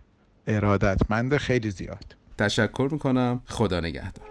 [0.48, 2.16] ارادتمند خیلی زیاد.
[2.38, 3.42] تشکر می‌کنم.
[3.46, 4.26] خدا نگهدار.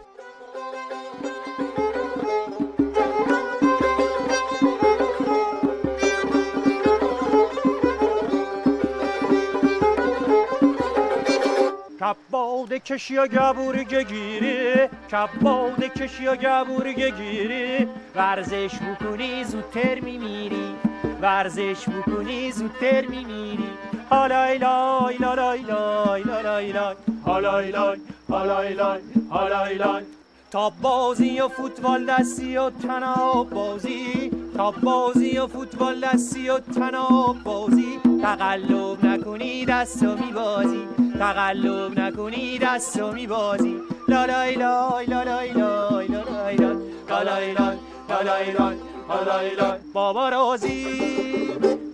[12.01, 14.75] کباد کشی و گبوری گیری
[15.12, 20.74] کباد کشی و گبوری گیری ورزش بکنی زودتر میمیری.
[21.22, 23.70] ورزش بکنی زودتر میمیری.
[24.11, 26.96] هالای لای لای لای لای لای.
[27.27, 27.98] هالای لای
[28.29, 29.00] هالای لای
[29.31, 30.03] هالای لای.
[30.50, 34.31] تا بازی و فوتبال دستی و تناب بازی.
[34.57, 38.00] تا بازی و فوتبال دستی و تناب بازی.
[38.22, 40.88] تقلب نکنی دستو میبازی.
[41.18, 43.77] تقلب نکنی دستو میبازی.
[44.09, 46.57] لا لای لای لا لای لای لا لای.
[46.57, 47.84] لای لا لای.
[48.09, 48.77] لای لا لای لای
[49.09, 50.87] لا لای لای بابا رازی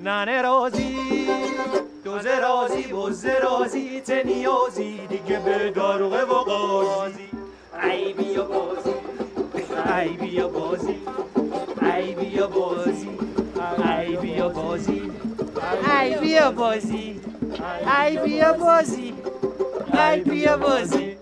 [0.01, 0.97] ننه رازی
[2.05, 7.29] دوزه رازی بزه رازی ته نیازی دیگه به داروغه و قاضی
[7.83, 8.91] ای بیا بازی
[9.99, 10.97] ای بیا بازی
[11.97, 13.09] ای بیا بازی
[14.01, 15.11] ای بیا بازی
[16.01, 17.21] ای بیا بازی
[18.03, 19.15] ای بیا بازی
[19.95, 21.17] ای بیا بازی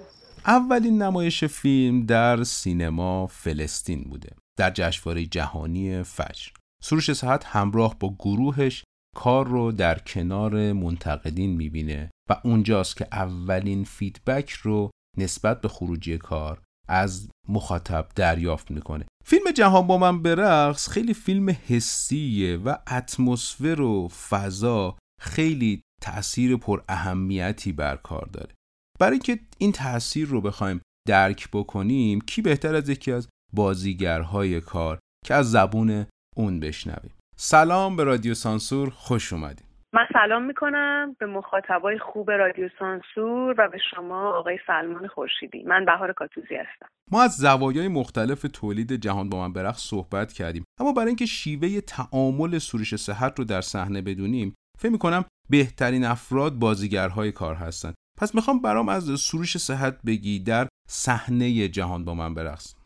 [0.46, 4.28] اولین نمایش فیلم در سینما فلسطین بوده.
[4.58, 6.48] در جشنواره جهانی فجر.
[6.82, 8.84] سروش صحت همراه با گروهش
[9.16, 16.18] کار رو در کنار منتقدین می‌بینه و اونجاست که اولین فیدبک رو نسبت به خروجی
[16.18, 19.06] کار از مخاطب دریافت می‌کنه.
[19.24, 26.82] فیلم جهان با من برقص خیلی فیلم حسیه و اتمسفر و فضا خیلی تأثیر پر
[26.88, 28.54] اهمیتی بر کار داره.
[29.00, 34.98] برای اینکه این تأثیر رو بخوایم درک بکنیم کی بهتر از یکی از بازیگرهای کار
[35.24, 36.06] که از زبون
[36.36, 37.14] اون بشنویم.
[37.36, 43.68] سلام به رادیو سانسور خوش اومدیم من سلام می‌کنم به مخاطبای خوب رادیو سانسور و
[43.68, 45.62] به شما آقای سلمان خورشیدی.
[45.62, 46.86] من بهار کاتوزی هستم.
[47.10, 50.64] ما از زوایای مختلف تولید جهان با من برخ صحبت کردیم.
[50.80, 56.54] اما برای اینکه شیوه تعامل سروش صحت رو در صحنه بدونیم فکر می‌کنم بهترین افراد
[56.54, 62.34] بازیگرهای کار هستند پس می‌خوام برام از سروش صحت بگی در صحنه جهان با من
[62.34, 62.77] برقص من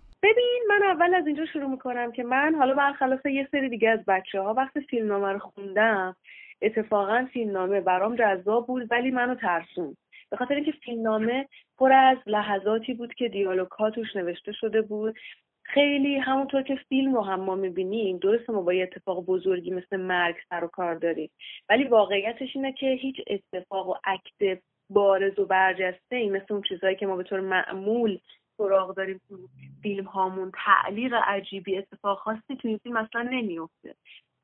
[0.92, 4.54] اول از اینجا شروع می‌کنم که من حالا برخلاف یه سری دیگه از بچه ها
[4.54, 6.16] وقتی فیلمنامه رو خوندم
[6.62, 9.96] اتفاقا فیلمنامه برام جذاب بود ولی منو ترسون
[10.30, 15.18] به خاطر اینکه فیلمنامه پر از لحظاتی بود که دیالوگ توش نوشته شده بود.
[15.62, 19.96] خیلی همونطور که فیلم رو هم ما می‌بینیم درست ما با یه اتفاق بزرگی مثل
[19.96, 21.30] مرگ سر و کار داریم.
[21.68, 26.96] ولی واقعیتش اینه که هیچ اتفاق و عکت بارز و برجسته این مثل اون چیزهایی
[26.96, 28.18] که ما به طور معمول
[28.62, 29.38] سراغ داریم تو
[29.82, 30.52] فیلم هامون.
[30.64, 33.94] تعلیق عجیبی اتفاق خاصی تو این فیلم اصلا نمیفته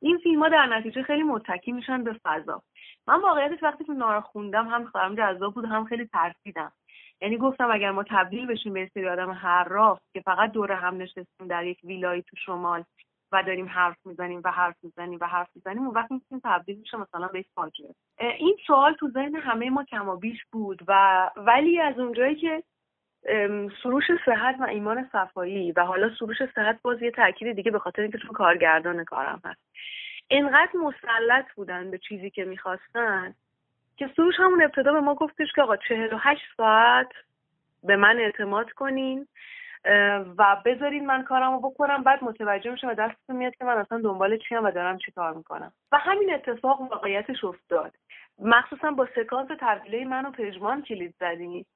[0.03, 2.63] این فیلم ها در نتیجه خیلی متکی میشن به فضا.
[3.07, 6.73] من واقعیتش وقتی که نارا خوندم هم برام جذاب بود هم خیلی ترسیدم.
[7.21, 11.47] یعنی گفتم اگر ما تبدیل بشیم به سری آدم حراف که فقط دور هم نشستیم
[11.49, 12.85] در یک ویلایی تو شمال
[13.33, 16.97] و داریم حرف می‌زنیم و حرف می‌زنیم و حرف می‌زنیم اون وقت می‌تونیم تبدیل میشه
[16.97, 17.95] مثلا به فاجعه.
[18.19, 22.63] این سوال تو ذهن همه ما کم و بیش بود و ولی از اونجایی که
[23.83, 28.03] سروش صحت و ایمان صفایی و حالا سروش صحت باز یه تاکید دیگه به خاطر
[28.03, 29.61] اینکه چون کارگردان کارم هست.
[30.29, 33.35] اینقدر مسلط بودن به چیزی که می‌خواستن
[33.97, 37.09] که سروش همون ابتدا به ما گفتش که آقا چهل و هشت ساعت
[37.85, 39.27] به من اعتماد کنین
[40.39, 44.01] و بذارین من کارم رو بکنم بعد متوجه میشه و دستتون میاد که من اصلا
[44.01, 45.73] دنبال چیم و دارم چی کار می‌کنم.
[45.93, 47.95] و همین اتفاق واقعیتش افتاد.
[48.39, 51.67] مخصوصا با سکانس تبدیله من و پژمان کلید زدیم.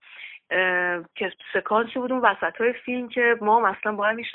[1.15, 4.29] که سکانسی بود اون وسط های فیلم که ما مثلا با هم هیچ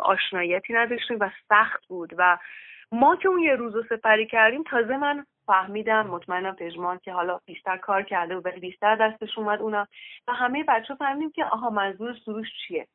[0.00, 2.14] آشنایتی نداشتیم و سخت بود.
[2.18, 2.38] و
[2.92, 7.40] ما که اون یه روز رو سپری کردیم تازه من فهمیدم مطمئنم پژمان که حالا
[7.46, 9.86] بیشتر کار کرده و ولی بیشتر دستش اومد اونا.
[10.28, 12.86] و همه بچه فهمیدیم که آها منظور سروش چیه؟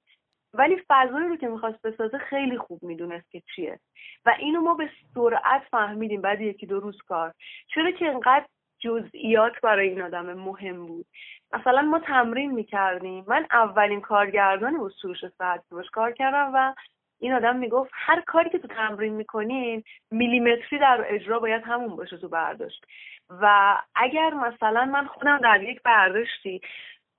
[0.54, 3.80] ولی فضایی رو که می‌خواست بسازه خیلی خوب می‌دونست که چیه.
[4.26, 7.34] و اینو ما به سرعت فهمیدیم بعد یکی دو روز کار.
[7.68, 8.46] چرا که انقدر
[8.80, 11.06] جزئیات برای این آدم مهم بود.
[11.54, 13.26] مثلا ما تمرین می‌کردیم.
[13.28, 16.74] من اولین کارگردانی بود سروش ساعتی باش کار کردم و
[17.20, 22.18] این آدم می‌گفت هر کاری که تو تمرین می‌کنین میلیمتری در اجرا باید همون باشه
[22.18, 22.86] تو برداشت.
[23.30, 26.62] و اگر مثلا من خودم در یک برداشتی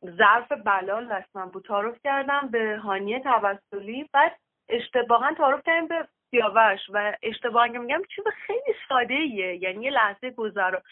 [0.05, 4.37] ظرف بلال دستم بود تعارف کردم به هانیه توسلی بعد
[4.69, 6.81] اشتباها تعارف کردیم به سیاوش.
[6.93, 10.83] و اشتباه میگم چیز خیلی ساده ایه یعنی یه لحظه گذرا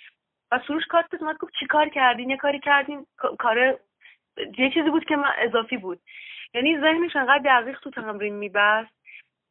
[0.52, 3.06] و سروش کارت اومد گفت چی کار کردین؟ یه کاری کردین
[3.38, 3.78] کار
[4.58, 6.00] یه چیزی بود که من اضافی بود.
[6.54, 8.94] یعنی ذهنش انقدر دقیق تو تمرین میبست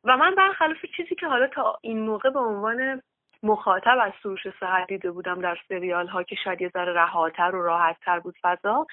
[0.04, 3.02] و من برخلاف چیزی که حالا تا این موقع به عنوان
[3.44, 7.62] مخاطب از سروش صحت دیده بودم در سریال ها که شاید یه ذره رهاتر و
[7.62, 8.88] راحتتر بود فضا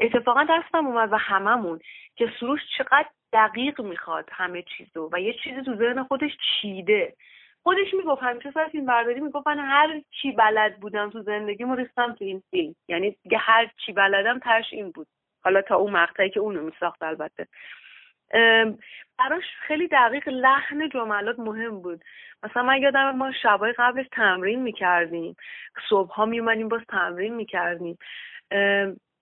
[0.00, 1.78] اتفاقا دستم اومد و هممون
[2.16, 6.30] که سروش چقدر دقیق می‌خواد همه چیزو و یه چیزی تو ذهن خودش
[6.60, 7.14] چیده.
[7.68, 12.12] خودش می‌گفت همیشه سر فیلم برداری می‌گفت من هر چی بلد بودم تو زندگی ریختم
[12.12, 12.74] تو این فیلم.
[12.88, 15.06] یعنی دیگه هر چی بلدم ترش این بود.
[15.44, 17.46] حالا تا اون مقطعی که اونو میساخت البته.
[19.18, 22.04] براش خیلی دقیق لحن جملات مهم بود.
[22.42, 25.36] مثلا من یادم ما شبای قبلش تمرین می‌کردیم.
[25.88, 27.98] صبح ها میومدیم باز تمرین می‌کردیم.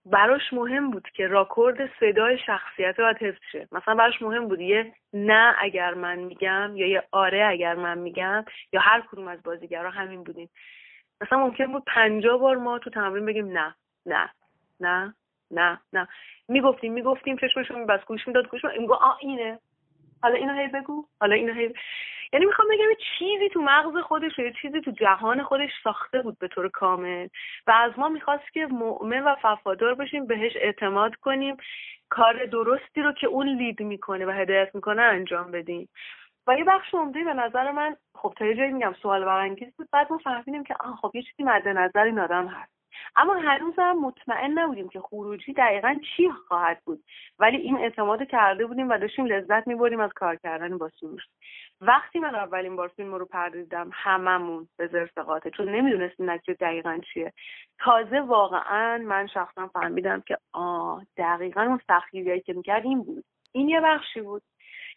[0.07, 4.92] براش مهم بود که راکورد صدای شخصیت باید حفظ شه مثلا براش مهم بود یه
[5.12, 9.90] نه اگر من میگم یا یه آره اگر من میگم یا هر کدوم از بازیگرا
[9.90, 10.51] همین بودیم
[11.21, 13.75] مثلا ممکن بود پنجاه بار ما تو تمرین بگیم نه
[14.07, 14.31] نه
[14.81, 15.14] نه
[15.51, 16.09] نه نه.
[16.49, 19.59] می‌گفتیم می‌گفتیم چشمشو میبست گوش می‌داد گوش میگو آ اینه.
[20.23, 21.75] حالا اینو هی بگو حالا اینو هی
[22.33, 22.85] یعنی می‌خوام بگم
[23.19, 27.29] چیزی تو مغز خودش یه چیزی تو جهان خودش ساخته بود به طور کامل
[27.67, 31.57] و از ما می‌خواست که مؤمن و وفادار باشیم بهش اعتماد کنیم
[32.09, 35.89] کار درستی رو که اون لید می‌کنه و هدایت می‌کنه انجام بدیم.
[36.47, 39.89] و یه بخش عمده به نظر من خب تا یه جایی میگم سوال برانگیز بود
[39.93, 42.76] بعد ما فهمیدیم که آه خب یه چیزی مد نظر این آدم هست.
[43.17, 47.05] اما هنوزم مطمئن نبودیم که خروجی دقیقا چی خواهد بود.
[47.39, 51.23] ولی این اعتماد کرده بودیم و داشتیم لذت می‌بریم از کار کردن با سروش
[51.81, 57.33] وقتی من اولین بار فیلم رو پردیدم هممون به زرسقاته چون نمی‌دونستیم نتیجه دقیقا چیه.
[57.79, 63.69] تازه واقعا من شخصا فهمیدم که آه دقیقا اون سختگیریایی که می‌کرد این بود این
[63.69, 64.43] یه بخشی بود.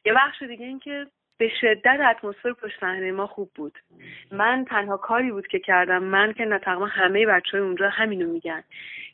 [0.06, 1.08] یه بخش دیگه این که
[1.40, 3.80] به شدت اتمسفر پشت صحنه ما خوب بود.
[4.32, 8.64] من تنها کاری بود که کردم من که نه همه بچه های اونجا همینو میگن.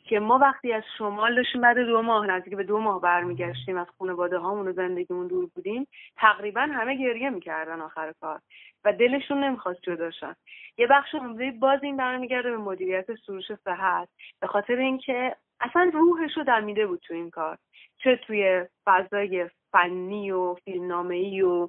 [0.04, 3.86] که ما وقتی از شمال داشتیم بعد دو ماه نزدیک به دو ماه برمیگشتیم از
[3.98, 5.86] خانواده هامون و زندگیمون دور بودیم
[6.16, 8.40] تقریبا همه گریه می‌کردن آخر کار
[8.84, 10.34] و دلشون نمی‌خواست جداشن
[10.78, 14.08] یه بخش عمده باز این برمیگرده به مدیریت سروش صحت
[14.40, 17.58] به خاطر اینکه اصلا روحش رو دمیده بود تو این کار.
[17.98, 21.68] چه توی فضای فنی و فیلمنامه‌ای و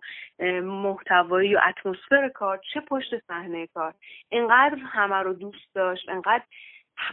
[0.63, 3.93] محتوایی و اتمسفر کار چه پشت صحنه کار؟
[4.29, 6.43] اینقدر همه رو دوست داشت اینقدر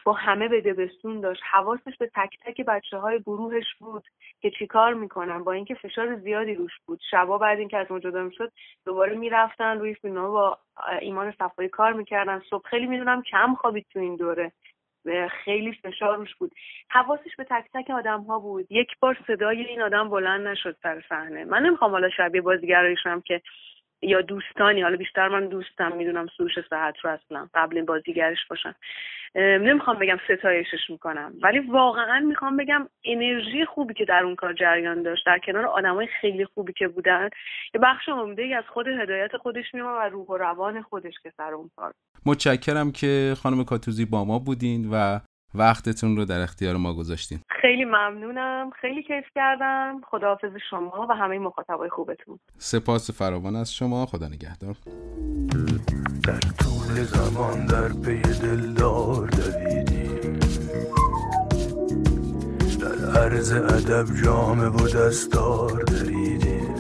[0.05, 1.43] با همه به دبستون داشت.
[1.51, 4.05] حواسش به تک تک بچه های گروهش بود
[4.41, 5.45] که چیکار می‌کنن.
[5.45, 7.01] با اینکه فشار زیادی روش بود.
[7.11, 8.53] شبا بعد اینکه از ما جدا می‌شد
[8.87, 10.59] دوباره می‌رفتن روی فیلم با
[11.01, 12.43] ایمان صفایی کار می‌کردن.
[12.51, 14.53] صبح خیلی می‌دونم کم خوابید تو این دوره.
[15.45, 16.53] خیلی فشار روش بود.
[16.89, 18.73] حواسش به تک تک آدم ها بود.
[18.73, 21.45] یک بار صدای این آدم بلند نشد سر صحنه.
[21.45, 23.43] من نمی‌خوام حالا شبیه بازیگرایشم که
[24.05, 28.75] یا دوستانی حالا بیشتر من دوستم می‌دونم سروش صحت رو اصلا قبل این بازیگرش باشم
[29.37, 35.03] نمی‌خوام بگم ستایشش می‌کنم ولی واقعا می‌خوام بگم انرژی خوبی که در اون کار جریان
[35.03, 37.29] داشت در کنار آدمای خیلی خوبی که بودن
[37.75, 41.55] یه بخش عمده از خود هدایت خودش میومد و روح و روان خودش که سر
[41.55, 41.93] اون کار.
[42.27, 45.19] متشکرم که خانم کاتوزی با ما بودین و
[45.55, 47.41] وقتتون رو در اختیار ما گذاشتین.
[47.61, 48.71] خیلی ممنونم.
[48.81, 50.01] خیلی کیف کردم.
[50.11, 52.39] خداحافظ شما و همه مخاطبای خوبتون.
[52.59, 54.07] سپاس فراوان از شما.
[54.07, 54.75] خدا نگهدار.
[56.25, 60.39] در طول زمان در پی دلدار دویدیم.
[62.81, 66.75] در عرض ادب جامه و دستار دریدیم.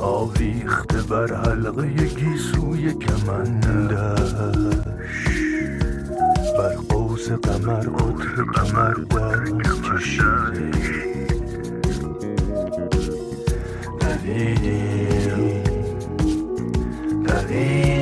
[0.00, 4.89] آویخته بر حلقه گیسوی کمندش
[6.60, 10.70] بر قوس قمر قطر قمر دست کشیده.
[14.00, 15.62] دویدیم
[17.24, 17.99] دویدیم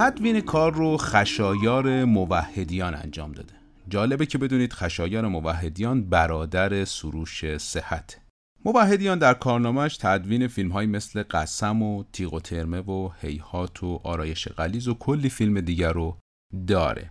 [0.00, 3.52] تدوین کار رو خشایار موحدیان انجام داده.
[3.88, 8.20] جالبه که بدونید خشایار موحدیان برادر سروش صحت.
[8.64, 14.00] موحدیان در کارنامهش تدوین فیلم های مثل قسم و تیغ و ترمه و هیهات و
[14.04, 16.18] آرایش غلیز و کلی فیلم دیگر رو
[16.66, 17.10] داره.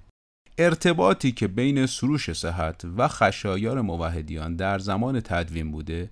[0.58, 6.10] ارتباطی که بین سروش صحت و خشایار موحدیان در زمان تدوین بوده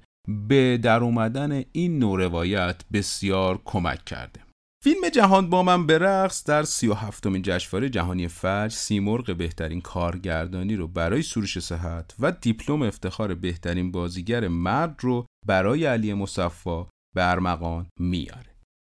[0.48, 4.47] به در اومدن این نوع روایت بسیار کمک کرده.
[4.88, 10.76] فیلم جهان با من برقص در سی و هفتمین جشنواره جهانی فجر سیمرغ بهترین کارگردانی
[10.76, 16.84] رو برای سروش صحت و دیپلم افتخار بهترین بازیگر مرد رو برای علی مصفا
[17.16, 18.56] به ارمغان میاره.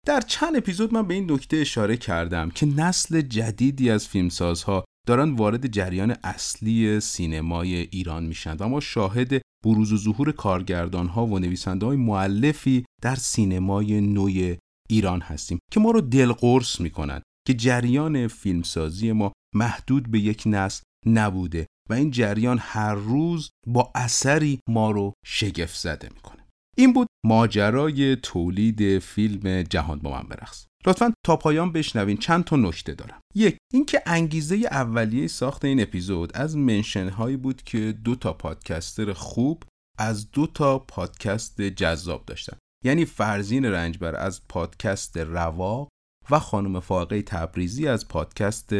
[0.06, 5.34] در چند اپیزود من به این نکته اشاره کردم که نسل جدیدی از فیلمسازها دارن
[5.34, 11.38] وارد جریان اصلی سینمای ایران میشن و ما شاهد بروز و ظهور کارگردان ها و
[11.38, 14.56] نویسنده های معلفی در سینمای نوع
[14.90, 20.82] ایران هستیم که ما رو دلقرص می‌کنن که جریان فیلمسازی ما محدود به یک نسل
[21.06, 26.44] نبوده و این جریان هر روز با اثری ما رو شگفت زده می‌کنه.
[26.76, 30.66] این بود ماجرای تولید فیلم جهان با من برقص.
[30.86, 33.20] لطفا تا پایان بشنوین چند تا نکته دارم.
[33.34, 39.12] یک اینکه انگیزه اولیه ساخت این اپیزود از منشن هایی بود که دو تا پادکستر
[39.12, 39.62] خوب
[39.98, 42.56] از دو تا پادکست جذاب داشتن.
[42.84, 45.88] یعنی فرزین رنجبر از پادکست رواق
[46.30, 48.72] و خانم فائقه تبریزی از پادکست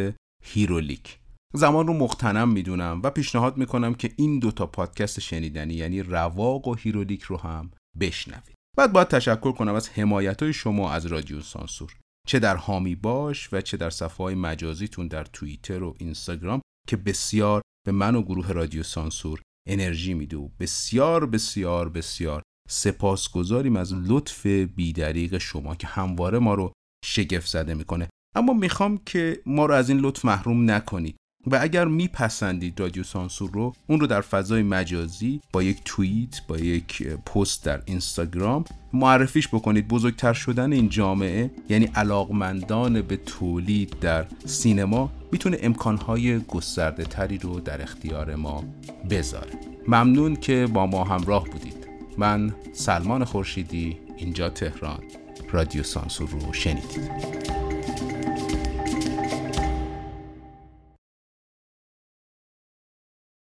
[0.43, 1.19] هیرولیک.
[1.53, 6.73] زمان رو مغتنم می‌دونم و پیشنهاد می‌کنم که این دوتا پادکست شنیدنی یعنی رواق و
[6.73, 8.55] هیرولیک رو هم بشنوید.
[8.77, 11.95] بعد باید تشکر کنم از حمایت های شما از رادیو سانسور.
[12.27, 16.97] چه در حامی باش و چه در صفحه های مجازیتون در توییتر و اینستاگرام که
[16.97, 23.93] بسیار به من و گروه رادیو سانسور انرژی میده و بسیار بسیار بسیار سپاسگزاریم از
[23.93, 26.71] لطف بیدریق شما که همواره ما رو
[27.05, 28.09] شگفت زده می‌کنه.
[28.35, 31.15] اما می‌خوام که ما رو از این لطف محروم نکنید
[31.47, 36.57] و اگر میپسندید رادیو سانسور رو اون رو در فضای مجازی با یک توییت با
[36.57, 39.87] یک پست در اینستاگرام معرفیش بکنید.
[39.87, 47.59] بزرگتر شدن این جامعه یعنی علاقمندان به تولید در سینما می‌تونه امکانهای گسترده تری رو
[47.59, 48.63] در اختیار ما
[49.09, 49.51] بذاره.
[49.87, 51.78] ممنون که با ما همراه بودید.
[52.19, 55.03] من سلمان خورشیدی اینجا تهران.
[55.51, 57.78] رادیو سانسور رو شنیدید.